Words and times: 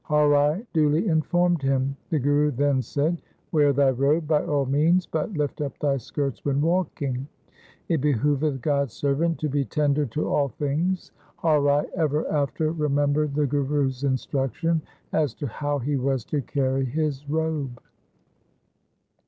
Har 0.05 0.29
Rai 0.29 0.65
duly 0.73 1.07
informed 1.07 1.61
him. 1.61 1.95
The 2.09 2.17
Guru 2.17 2.49
then 2.49 2.81
said,' 2.81 3.21
Wear 3.51 3.71
thy 3.71 3.91
robe 3.91 4.27
by 4.27 4.43
all 4.43 4.65
means, 4.65 5.05
but 5.05 5.31
lift 5.33 5.61
up 5.61 5.77
thy 5.77 5.97
skirts 5.97 6.43
when 6.43 6.59
walking. 6.59 7.27
It 7.87 8.01
behove 8.01 8.39
th 8.39 8.59
God's 8.61 8.93
servant 8.93 9.37
to 9.41 9.47
be 9.47 9.63
tender 9.63 10.07
to 10.07 10.27
all 10.27 10.47
things.' 10.49 11.11
Har 11.37 11.61
Rai 11.61 11.85
ever 11.95 12.27
after 12.31 12.71
remembered 12.71 13.35
the 13.35 13.45
Guru's 13.45 14.03
instruction 14.03 14.81
as 15.13 15.35
to 15.35 15.45
how 15.45 15.77
he 15.77 15.97
was 15.97 16.25
to 16.33 16.41
carry 16.41 16.85
his 16.85 17.29
robe. 17.29 17.79